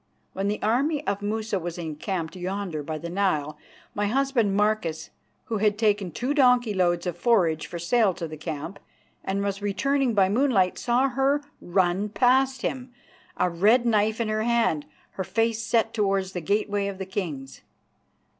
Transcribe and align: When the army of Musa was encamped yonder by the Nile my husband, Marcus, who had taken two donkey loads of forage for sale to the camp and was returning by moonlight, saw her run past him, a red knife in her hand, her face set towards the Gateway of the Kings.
When 0.33 0.47
the 0.47 0.59
army 0.63 1.05
of 1.05 1.21
Musa 1.21 1.59
was 1.59 1.77
encamped 1.77 2.35
yonder 2.35 2.81
by 2.81 2.97
the 2.97 3.07
Nile 3.11 3.59
my 3.93 4.07
husband, 4.07 4.55
Marcus, 4.55 5.11
who 5.45 5.57
had 5.59 5.77
taken 5.77 6.09
two 6.09 6.33
donkey 6.33 6.73
loads 6.73 7.05
of 7.05 7.15
forage 7.15 7.67
for 7.67 7.77
sale 7.77 8.15
to 8.15 8.27
the 8.27 8.35
camp 8.35 8.79
and 9.23 9.43
was 9.43 9.61
returning 9.61 10.15
by 10.15 10.27
moonlight, 10.27 10.79
saw 10.79 11.09
her 11.09 11.43
run 11.61 12.09
past 12.09 12.63
him, 12.63 12.91
a 13.37 13.47
red 13.47 13.85
knife 13.85 14.19
in 14.19 14.27
her 14.27 14.41
hand, 14.41 14.87
her 15.11 15.23
face 15.23 15.61
set 15.61 15.93
towards 15.93 16.31
the 16.31 16.41
Gateway 16.41 16.87
of 16.87 16.97
the 16.97 17.05
Kings. 17.05 17.61